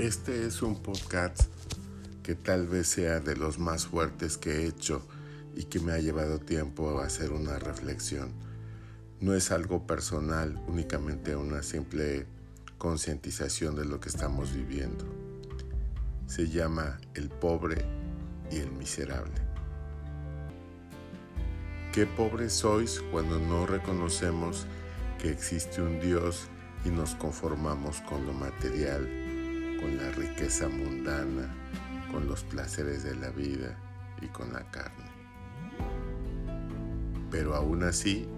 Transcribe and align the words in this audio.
Este 0.00 0.46
es 0.46 0.62
un 0.62 0.82
podcast 0.82 1.42
que 2.22 2.34
tal 2.34 2.66
vez 2.66 2.88
sea 2.88 3.20
de 3.20 3.36
los 3.36 3.58
más 3.58 3.84
fuertes 3.86 4.38
que 4.38 4.50
he 4.50 4.66
hecho 4.66 5.06
y 5.54 5.64
que 5.64 5.78
me 5.78 5.92
ha 5.92 5.98
llevado 5.98 6.38
tiempo 6.38 6.98
a 6.98 7.04
hacer 7.04 7.32
una 7.32 7.58
reflexión. 7.58 8.32
No 9.20 9.34
es 9.34 9.50
algo 9.50 9.86
personal, 9.86 10.58
únicamente 10.66 11.36
una 11.36 11.62
simple 11.62 12.24
concientización 12.78 13.76
de 13.76 13.84
lo 13.84 14.00
que 14.00 14.08
estamos 14.08 14.54
viviendo. 14.54 15.04
Se 16.26 16.48
llama 16.48 16.98
el 17.12 17.28
pobre 17.28 17.84
y 18.50 18.56
el 18.56 18.72
miserable. 18.72 19.34
Qué 21.92 22.06
pobres 22.06 22.54
sois 22.54 23.02
cuando 23.12 23.38
no 23.38 23.66
reconocemos 23.66 24.66
que 25.20 25.28
existe 25.28 25.82
un 25.82 26.00
Dios 26.00 26.48
y 26.86 26.88
nos 26.88 27.14
conformamos 27.16 28.00
con 28.00 28.24
lo 28.24 28.32
material 28.32 29.19
con 29.80 29.96
la 29.96 30.10
riqueza 30.10 30.68
mundana, 30.68 31.48
con 32.12 32.26
los 32.28 32.44
placeres 32.44 33.02
de 33.02 33.14
la 33.16 33.30
vida 33.30 33.76
y 34.20 34.26
con 34.26 34.52
la 34.52 34.62
carne. 34.70 35.10
Pero 37.30 37.54
aún 37.54 37.84
así, 37.84 38.28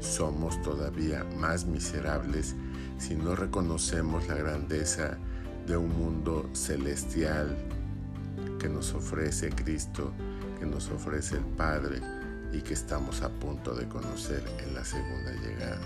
somos 0.00 0.60
todavía 0.62 1.24
más 1.38 1.66
miserables 1.66 2.54
si 2.98 3.14
no 3.14 3.34
reconocemos 3.34 4.26
la 4.28 4.36
grandeza 4.36 5.18
de 5.66 5.76
un 5.76 5.96
mundo 5.96 6.48
celestial 6.52 7.56
que 8.58 8.68
nos 8.68 8.94
ofrece 8.94 9.50
Cristo, 9.50 10.12
que 10.58 10.66
nos 10.66 10.88
ofrece 10.88 11.36
el 11.36 11.44
Padre 11.44 12.00
y 12.52 12.62
que 12.62 12.74
estamos 12.74 13.22
a 13.22 13.28
punto 13.28 13.74
de 13.74 13.88
conocer 13.88 14.42
en 14.66 14.74
la 14.74 14.84
segunda 14.84 15.32
llegada. 15.32 15.80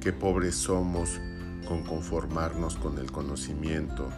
Qué 0.00 0.12
pobres 0.12 0.54
somos 0.54 1.20
con 1.66 1.82
conformarnos 1.82 2.76
con 2.76 2.98
el 2.98 3.10
conocimiento 3.10 4.08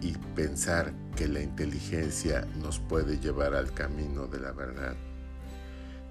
y 0.00 0.12
pensar 0.34 0.92
que 1.16 1.28
la 1.28 1.40
inteligencia 1.40 2.46
nos 2.60 2.78
puede 2.78 3.18
llevar 3.18 3.54
al 3.54 3.72
camino 3.72 4.26
de 4.26 4.40
la 4.40 4.52
verdad. 4.52 4.94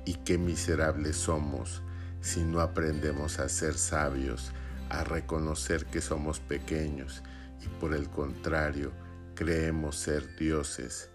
Y 0.05 0.15
qué 0.15 0.37
miserables 0.37 1.15
somos 1.15 1.81
si 2.21 2.43
no 2.43 2.59
aprendemos 2.59 3.39
a 3.39 3.49
ser 3.49 3.75
sabios, 3.75 4.51
a 4.89 5.03
reconocer 5.03 5.85
que 5.85 6.01
somos 6.01 6.39
pequeños 6.39 7.23
y 7.63 7.67
por 7.79 7.93
el 7.93 8.09
contrario 8.09 8.91
creemos 9.35 9.97
ser 9.97 10.35
dioses 10.35 11.09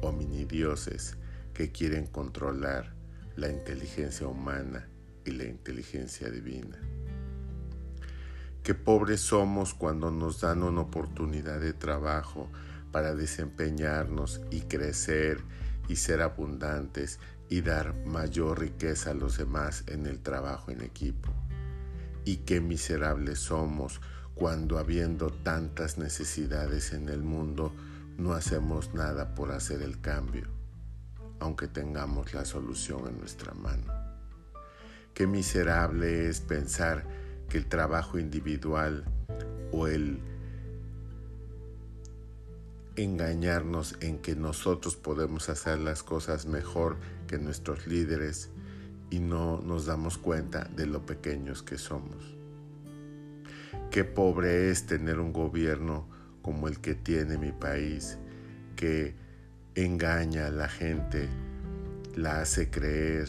o 0.00 0.12
mini-dioses 0.12 1.16
que 1.54 1.70
quieren 1.70 2.06
controlar 2.06 2.94
la 3.36 3.48
inteligencia 3.48 4.26
humana 4.26 4.88
y 5.24 5.32
la 5.32 5.44
inteligencia 5.44 6.30
divina. 6.30 6.78
Qué 8.68 8.74
pobres 8.74 9.22
somos 9.22 9.72
cuando 9.72 10.10
nos 10.10 10.42
dan 10.42 10.62
una 10.62 10.82
oportunidad 10.82 11.58
de 11.58 11.72
trabajo 11.72 12.50
para 12.92 13.14
desempeñarnos 13.14 14.42
y 14.50 14.60
crecer 14.60 15.40
y 15.88 15.96
ser 15.96 16.20
abundantes 16.20 17.18
y 17.48 17.62
dar 17.62 17.94
mayor 18.04 18.60
riqueza 18.60 19.12
a 19.12 19.14
los 19.14 19.38
demás 19.38 19.84
en 19.86 20.04
el 20.04 20.20
trabajo 20.20 20.70
en 20.70 20.82
equipo. 20.82 21.32
Y 22.26 22.44
qué 22.44 22.60
miserables 22.60 23.38
somos 23.38 24.02
cuando 24.34 24.78
habiendo 24.78 25.30
tantas 25.30 25.96
necesidades 25.96 26.92
en 26.92 27.08
el 27.08 27.22
mundo 27.22 27.72
no 28.18 28.34
hacemos 28.34 28.92
nada 28.92 29.34
por 29.34 29.50
hacer 29.50 29.80
el 29.80 29.98
cambio, 30.02 30.46
aunque 31.40 31.68
tengamos 31.68 32.34
la 32.34 32.44
solución 32.44 33.08
en 33.08 33.18
nuestra 33.18 33.54
mano. 33.54 33.94
Qué 35.14 35.26
miserable 35.26 36.28
es 36.28 36.42
pensar 36.42 37.27
que 37.48 37.58
el 37.58 37.66
trabajo 37.66 38.18
individual 38.18 39.04
o 39.72 39.86
el 39.86 40.20
engañarnos 42.96 43.96
en 44.00 44.18
que 44.18 44.34
nosotros 44.34 44.96
podemos 44.96 45.48
hacer 45.48 45.78
las 45.78 46.02
cosas 46.02 46.46
mejor 46.46 46.96
que 47.26 47.38
nuestros 47.38 47.86
líderes 47.86 48.50
y 49.10 49.20
no 49.20 49.60
nos 49.60 49.86
damos 49.86 50.18
cuenta 50.18 50.64
de 50.64 50.86
lo 50.86 51.06
pequeños 51.06 51.62
que 51.62 51.78
somos. 51.78 52.34
Qué 53.90 54.04
pobre 54.04 54.70
es 54.70 54.86
tener 54.86 55.18
un 55.18 55.32
gobierno 55.32 56.08
como 56.42 56.68
el 56.68 56.80
que 56.80 56.94
tiene 56.94 57.38
mi 57.38 57.52
país, 57.52 58.18
que 58.76 59.14
engaña 59.74 60.46
a 60.46 60.50
la 60.50 60.68
gente, 60.68 61.28
la 62.14 62.40
hace 62.40 62.70
creer, 62.70 63.28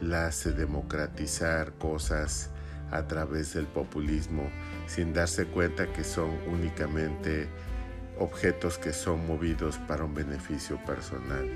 la 0.00 0.26
hace 0.26 0.52
democratizar 0.52 1.74
cosas 1.74 2.50
a 2.90 3.06
través 3.06 3.54
del 3.54 3.66
populismo 3.66 4.50
sin 4.86 5.12
darse 5.12 5.46
cuenta 5.46 5.92
que 5.92 6.04
son 6.04 6.30
únicamente 6.48 7.48
objetos 8.18 8.78
que 8.78 8.92
son 8.92 9.26
movidos 9.26 9.78
para 9.86 10.04
un 10.04 10.14
beneficio 10.14 10.78
personal. 10.84 11.48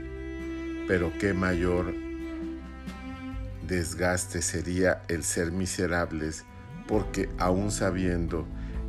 Pero 0.86 1.12
qué 1.18 1.32
mayor 1.32 1.92
desgaste 3.66 4.42
sería 4.42 5.02
el 5.08 5.22
ser 5.24 5.52
miserables 5.52 6.44
porque 6.86 7.28
aún 7.38 7.70
sabiendo 7.70 8.46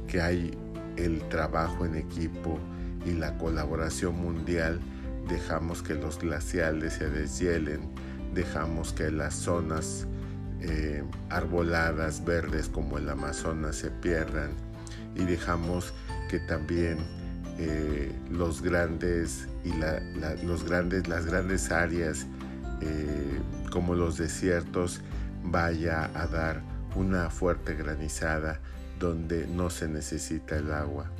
que 0.08 0.22
hay 0.22 0.58
el 0.98 1.28
trabajo 1.30 1.86
en 1.86 1.96
equipo 1.96 2.60
y 3.06 3.14
la 3.14 3.38
colaboración 3.38 4.16
mundial, 4.16 4.80
dejamos 5.28 5.82
que 5.82 5.96
los 5.96 6.20
glaciales 6.20 6.94
se 6.94 7.10
deshielen, 7.10 7.90
dejamos 8.34 8.94
que 8.94 9.12
las 9.12 9.34
zonas 9.34 10.08
eh, 10.66 11.04
arboladas 11.30 12.24
verdes 12.24 12.70
como 12.70 12.98
el 12.98 13.10
Amazonas 13.10 13.76
se 13.76 13.92
pierdan 13.92 14.52
y 15.14 15.26
dejamos 15.26 15.94
que 16.30 16.40
también 16.40 17.00
eh, 17.60 18.12
los 18.32 18.62
grandes 18.62 19.50
y 19.66 19.74
los 20.46 20.64
grandes, 20.64 21.08
las 21.10 21.26
grandes 21.26 21.70
áreas 21.70 22.26
eh, 22.80 23.42
como 23.72 23.94
los 23.94 24.18
desiertos 24.18 25.02
vaya 25.44 26.10
a 26.16 26.28
dar 26.28 26.62
una 26.96 27.30
fuerte 27.30 27.76
granizada 27.76 28.62
donde 29.00 29.46
no 29.48 29.70
se 29.70 29.90
necesita 29.90 30.56
el 30.56 30.72
agua. 30.72 31.12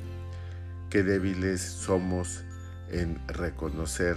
Qué 0.88 1.02
débiles 1.02 1.60
somos 1.60 2.44
en 2.90 3.20
reconocer 3.28 4.16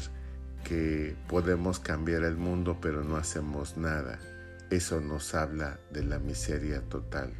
que 0.63 1.17
podemos 1.27 1.79
cambiar 1.79 2.23
el 2.23 2.37
mundo 2.37 2.77
pero 2.81 3.03
no 3.03 3.17
hacemos 3.17 3.75
nada. 3.75 4.19
Eso 4.69 4.99
nos 4.99 5.33
habla 5.33 5.79
de 5.91 6.03
la 6.03 6.19
miseria 6.19 6.81
total. 6.81 7.31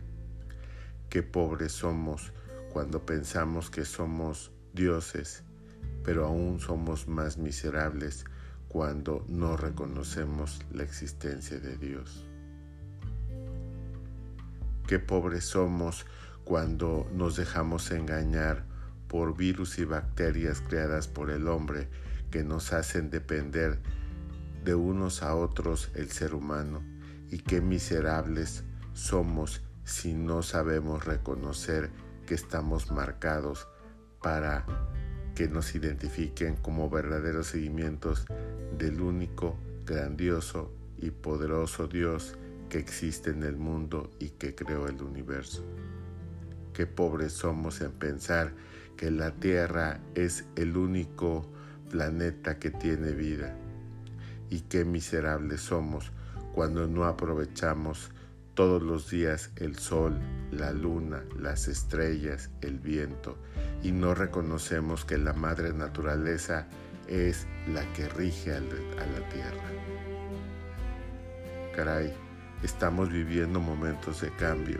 Qué 1.09 1.23
pobres 1.23 1.73
somos 1.73 2.31
cuando 2.71 3.05
pensamos 3.05 3.69
que 3.69 3.83
somos 3.83 4.53
dioses, 4.71 5.43
pero 6.05 6.25
aún 6.25 6.61
somos 6.61 7.09
más 7.09 7.37
miserables 7.37 8.23
cuando 8.69 9.25
no 9.27 9.57
reconocemos 9.57 10.61
la 10.71 10.83
existencia 10.83 11.59
de 11.59 11.75
Dios. 11.75 12.25
Qué 14.87 14.97
pobres 14.97 15.43
somos 15.43 16.05
cuando 16.45 17.09
nos 17.13 17.35
dejamos 17.35 17.91
engañar 17.91 18.63
por 19.09 19.35
virus 19.35 19.79
y 19.79 19.83
bacterias 19.83 20.61
creadas 20.61 21.09
por 21.09 21.29
el 21.29 21.49
hombre 21.49 21.89
que 22.31 22.45
nos 22.45 22.71
hacen 22.71 23.09
depender 23.09 23.79
de 24.63 24.75
unos 24.75 25.23
a 25.23 25.35
otros 25.35 25.91
el 25.93 26.09
ser 26.09 26.33
humano 26.33 26.96
y 27.29 27.39
qué 27.39 27.61
miserables 27.61 28.63
somos 28.93 29.61
si 29.83 30.13
no 30.13 30.41
sabemos 30.43 31.05
reconocer 31.05 31.89
que 32.25 32.35
estamos 32.35 32.91
marcados 32.91 33.67
para 34.21 34.65
que 35.35 35.47
nos 35.47 35.75
identifiquen 35.75 36.55
como 36.55 36.89
verdaderos 36.89 37.47
seguimientos 37.47 38.25
del 38.77 39.01
único, 39.01 39.57
grandioso 39.85 40.73
y 40.97 41.11
poderoso 41.11 41.87
Dios 41.87 42.35
que 42.69 42.79
existe 42.79 43.29
en 43.29 43.43
el 43.43 43.55
mundo 43.55 44.09
y 44.19 44.31
que 44.31 44.55
creó 44.55 44.87
el 44.87 45.01
universo. 45.01 45.63
Qué 46.73 46.85
pobres 46.85 47.33
somos 47.33 47.81
en 47.81 47.91
pensar 47.91 48.53
que 48.97 49.11
la 49.11 49.31
Tierra 49.31 49.99
es 50.15 50.45
el 50.55 50.75
único 50.75 51.49
planeta 51.89 52.59
que 52.59 52.71
tiene 52.71 53.11
vida. 53.11 53.55
Y 54.49 54.61
qué 54.61 54.85
miserables 54.85 55.61
somos 55.61 56.11
cuando 56.57 56.87
no 56.87 57.05
aprovechamos 57.05 58.09
todos 58.55 58.81
los 58.81 59.11
días 59.11 59.51
el 59.57 59.77
sol, 59.77 60.17
la 60.49 60.71
luna, 60.71 61.23
las 61.39 61.67
estrellas, 61.67 62.49
el 62.61 62.79
viento 62.79 63.37
y 63.83 63.91
no 63.91 64.15
reconocemos 64.15 65.05
que 65.05 65.19
la 65.19 65.33
madre 65.33 65.71
naturaleza 65.71 66.65
es 67.07 67.45
la 67.71 67.83
que 67.93 68.09
rige 68.09 68.53
a 68.53 68.59
la 68.59 69.29
tierra. 69.29 69.69
Caray, 71.75 72.11
estamos 72.63 73.11
viviendo 73.11 73.59
momentos 73.59 74.21
de 74.21 74.31
cambio 74.37 74.79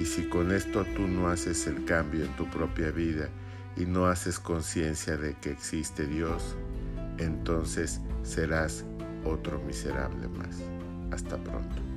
y 0.00 0.04
si 0.04 0.28
con 0.28 0.52
esto 0.52 0.84
tú 0.94 1.08
no 1.08 1.26
haces 1.26 1.66
el 1.66 1.84
cambio 1.86 2.24
en 2.24 2.36
tu 2.36 2.48
propia 2.50 2.92
vida 2.92 3.30
y 3.76 3.84
no 3.84 4.06
haces 4.06 4.38
conciencia 4.38 5.16
de 5.16 5.34
que 5.40 5.50
existe 5.50 6.06
Dios, 6.06 6.56
entonces 7.18 8.00
serás 8.22 8.84
otro 9.24 9.60
miserable 9.66 10.28
más. 10.28 10.75
Hasta 11.10 11.36
pronto. 11.42 11.95